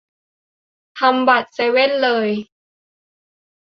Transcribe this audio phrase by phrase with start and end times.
[0.99, 2.29] ทำบัตรเซเว่นเลย